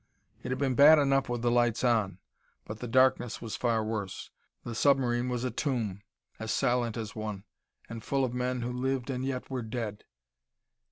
[0.41, 2.17] It had been bad enough with the lights on,
[2.65, 4.31] but the darkness was far worse.
[4.63, 6.01] The submarine was a tomb
[6.39, 7.43] as silent as one,
[7.87, 10.05] and full of men who lived and yet were dead.